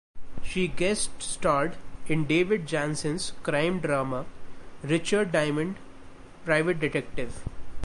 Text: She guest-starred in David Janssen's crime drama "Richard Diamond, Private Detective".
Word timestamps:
She 0.41 0.67
guest-starred 0.67 1.75
in 2.07 2.25
David 2.25 2.65
Janssen's 2.65 3.33
crime 3.43 3.79
drama 3.79 4.25
"Richard 4.81 5.31
Diamond, 5.31 5.75
Private 6.43 6.79
Detective". 6.79 7.43